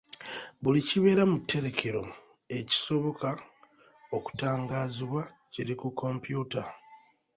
[0.63, 2.03] Buli kibeera mu tterekero
[2.57, 3.29] ekisoboka
[4.17, 5.21] okutangaazibwa
[5.53, 6.61] kiri ku kompyuta.